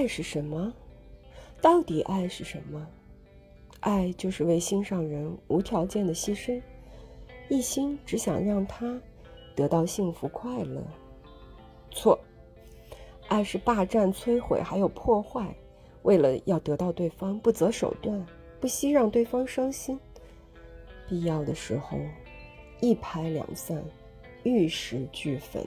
[0.00, 0.72] 爱是什么？
[1.60, 2.86] 到底爱是什么？
[3.80, 6.58] 爱就是为心上人无条件的牺牲
[7.50, 8.98] 一心只想让他
[9.54, 10.82] 得到幸福快乐。
[11.90, 12.18] 错
[13.28, 15.54] 爱是霸占摧毁还有破坏
[16.00, 18.26] 为了要得到对方不择手段
[18.58, 20.00] 不惜让对方伤心。
[21.10, 21.98] 必要的时候
[22.80, 23.84] 一拍两散
[24.44, 25.62] 玉石俱焚。